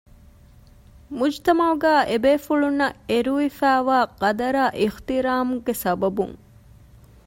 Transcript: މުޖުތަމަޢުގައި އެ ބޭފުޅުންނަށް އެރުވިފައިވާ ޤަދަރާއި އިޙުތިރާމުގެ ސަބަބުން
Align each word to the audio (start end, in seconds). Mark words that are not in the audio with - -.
މުޖުތަމަޢުގައި 1.17 2.03
އެ 2.09 2.15
ބޭފުޅުންނަށް 2.23 2.97
އެރުވިފައިވާ 3.09 3.97
ޤަދަރާއި 4.21 4.73
އިޙުތިރާމުގެ 4.79 5.73
ސަބަބުން 5.83 6.35